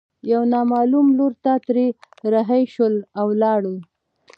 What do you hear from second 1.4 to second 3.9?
ته ترې رهي شول او ولاړل.